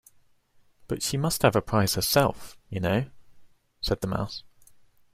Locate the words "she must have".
1.03-1.55